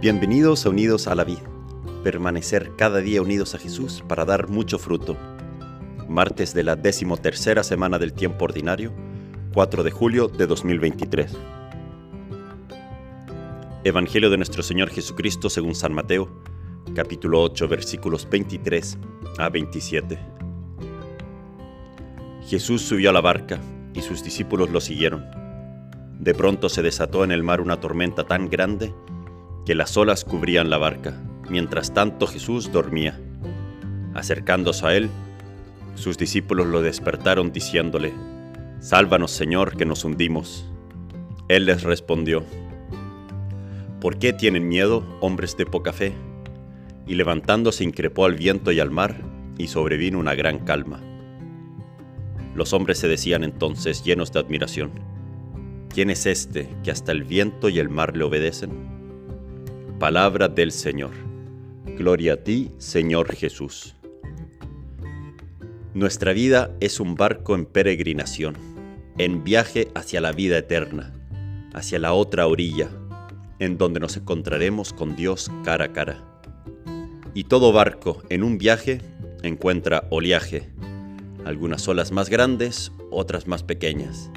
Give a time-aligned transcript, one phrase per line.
[0.00, 1.42] Bienvenidos a Unidos a la Vida.
[2.02, 5.14] Permanecer cada día unidos a Jesús para dar mucho fruto.
[6.08, 8.94] Martes de la decimotercera semana del tiempo ordinario,
[9.52, 11.36] 4 de julio de 2023.
[13.84, 16.30] Evangelio de nuestro Señor Jesucristo según San Mateo,
[16.94, 18.96] capítulo 8, versículos 23
[19.36, 20.18] a 27.
[22.46, 23.60] Jesús subió a la barca
[23.92, 25.26] y sus discípulos lo siguieron.
[26.18, 28.94] De pronto se desató en el mar una tormenta tan grande
[29.66, 31.20] que las olas cubrían la barca.
[31.48, 33.18] Mientras tanto Jesús dormía.
[34.14, 35.10] Acercándose a él,
[35.94, 38.14] sus discípulos lo despertaron diciéndole,
[38.78, 40.66] Sálvanos Señor, que nos hundimos.
[41.48, 42.44] Él les respondió,
[44.00, 46.14] ¿Por qué tienen miedo, hombres de poca fe?
[47.06, 49.20] Y levantándose increpó al viento y al mar,
[49.58, 51.00] y sobrevino una gran calma.
[52.54, 54.92] Los hombres se decían entonces llenos de admiración,
[55.92, 58.99] ¿quién es este que hasta el viento y el mar le obedecen?
[60.00, 61.10] Palabra del Señor.
[61.84, 63.96] Gloria a ti, Señor Jesús.
[65.92, 68.56] Nuestra vida es un barco en peregrinación,
[69.18, 71.12] en viaje hacia la vida eterna,
[71.74, 72.88] hacia la otra orilla,
[73.58, 76.24] en donde nos encontraremos con Dios cara a cara.
[77.34, 79.02] Y todo barco en un viaje
[79.42, 80.70] encuentra oleaje,
[81.44, 84.30] algunas olas más grandes, otras más pequeñas,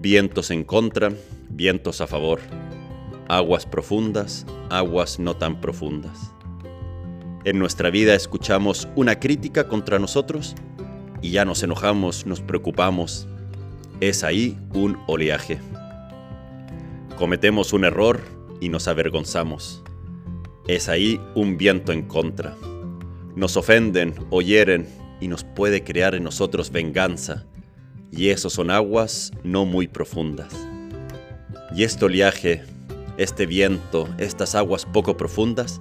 [0.00, 1.12] vientos en contra,
[1.50, 2.40] vientos a favor
[3.28, 6.32] aguas profundas, aguas no tan profundas.
[7.44, 10.54] En nuestra vida escuchamos una crítica contra nosotros
[11.22, 13.28] y ya nos enojamos, nos preocupamos.
[14.00, 15.58] Es ahí un oleaje.
[17.16, 18.20] Cometemos un error
[18.60, 19.82] y nos avergonzamos.
[20.66, 22.56] Es ahí un viento en contra.
[23.36, 24.88] Nos ofenden o hieren
[25.20, 27.46] y nos puede crear en nosotros venganza.
[28.10, 30.54] Y eso son aguas no muy profundas.
[31.74, 32.64] Y este oleaje
[33.18, 35.80] este viento, estas aguas poco profundas,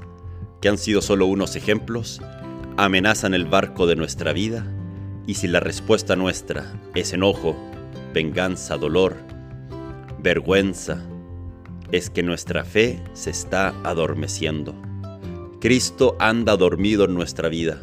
[0.60, 2.20] que han sido solo unos ejemplos,
[2.78, 4.66] amenazan el barco de nuestra vida,
[5.28, 7.56] y si la respuesta nuestra es enojo,
[8.11, 9.16] venganza, dolor,
[10.20, 11.04] vergüenza,
[11.92, 14.73] es que nuestra fe se está adormeciendo.
[15.61, 17.80] Cristo anda dormido en nuestra vida,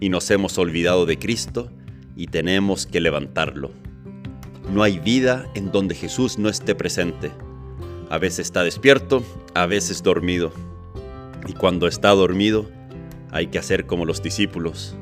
[0.00, 1.70] y nos hemos olvidado de Cristo
[2.16, 3.70] y tenemos que levantarlo.
[4.72, 7.32] No hay vida en donde Jesús no esté presente
[8.10, 9.22] a veces está despierto,
[9.54, 10.52] a veces dormido.
[11.46, 12.68] Y cuando está dormido,
[13.30, 14.96] hay que hacer como los discípulos.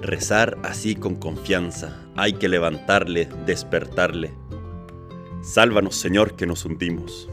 [0.00, 1.96] Rezar así con confianza.
[2.16, 4.32] Hay que levantarle, despertarle.
[5.42, 7.28] Sálvanos, Señor, que nos hundimos.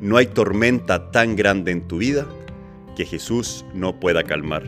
[0.00, 2.26] No hay tormenta tan grande en tu vida
[2.96, 4.64] que Jesús no pueda calmar.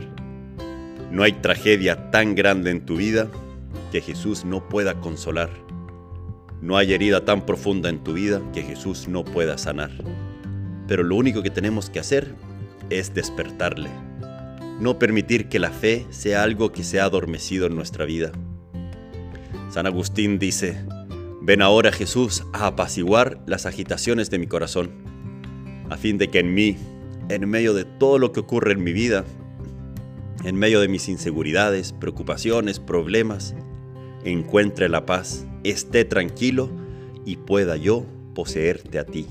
[1.11, 3.29] No hay tragedia tan grande en tu vida
[3.91, 5.64] que Jesús no pueda consolar.
[6.61, 9.91] No hay herida tan profunda en tu vida que Jesús no pueda sanar.
[10.87, 12.35] Pero lo único que tenemos que hacer
[12.89, 13.89] es despertarle.
[14.79, 18.31] No permitir que la fe sea algo que se ha adormecido en nuestra vida.
[19.69, 20.85] San Agustín dice,
[21.41, 24.91] ven ahora Jesús a apaciguar las agitaciones de mi corazón,
[25.89, 26.77] a fin de que en mí,
[27.29, 29.25] en medio de todo lo que ocurre en mi vida,
[30.43, 33.55] en medio de mis inseguridades, preocupaciones, problemas,
[34.23, 36.69] encuentre la paz, esté tranquilo
[37.25, 39.27] y pueda yo poseerte a ti.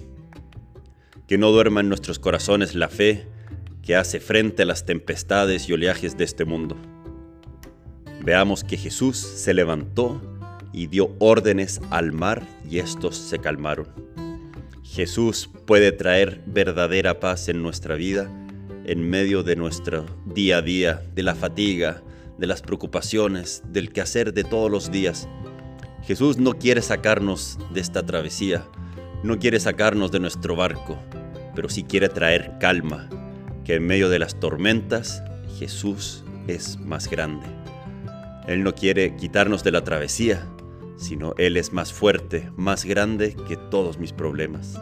[1.26, 3.26] Que no duerma en nuestros corazones la fe
[3.82, 6.76] que hace frente a las tempestades y oleajes de este mundo.
[8.22, 10.20] Veamos que Jesús se levantó
[10.72, 13.88] y dio órdenes al mar y estos se calmaron.
[14.82, 18.30] Jesús puede traer verdadera paz en nuestra vida
[18.86, 22.02] en medio de nuestro día a día, de la fatiga,
[22.38, 25.28] de las preocupaciones, del quehacer de todos los días.
[26.06, 28.66] Jesús no quiere sacarnos de esta travesía,
[29.22, 30.98] no quiere sacarnos de nuestro barco,
[31.54, 33.08] pero sí quiere traer calma,
[33.64, 35.22] que en medio de las tormentas
[35.58, 37.46] Jesús es más grande.
[38.46, 40.46] Él no quiere quitarnos de la travesía,
[40.98, 44.78] sino Él es más fuerte, más grande que todos mis problemas.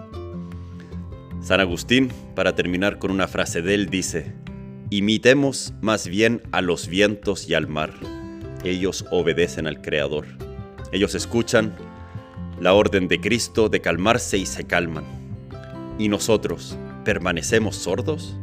[1.40, 4.32] San Agustín, para terminar con una frase de él, dice,
[4.90, 7.92] Imitemos más bien a los vientos y al mar.
[8.64, 10.41] Ellos obedecen al Creador.
[10.92, 11.74] Ellos escuchan
[12.60, 15.04] la orden de Cristo de calmarse y se calman.
[15.98, 18.36] ¿Y nosotros permanecemos sordos?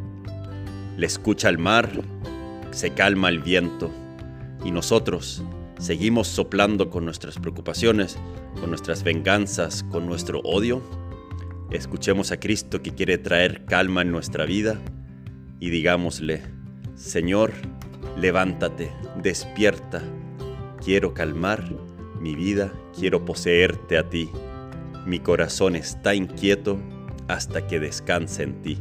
[0.96, 2.02] Le escucha el mar,
[2.72, 3.92] se calma el viento.
[4.64, 5.44] Y nosotros
[5.78, 8.18] seguimos soplando con nuestras preocupaciones,
[8.60, 10.82] con nuestras venganzas, con nuestro odio.
[11.70, 14.80] Escuchemos a Cristo que quiere traer calma en nuestra vida
[15.60, 16.42] y digámosle,
[16.96, 17.52] Señor,
[18.18, 18.90] levántate,
[19.22, 20.02] despierta,
[20.84, 21.64] quiero calmar
[22.20, 24.30] mi vida, quiero poseerte a ti.
[25.06, 26.78] Mi corazón está inquieto,
[27.28, 28.78] hasta que descanse en ti.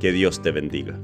[0.00, 0.98] Que Dios te bendiga.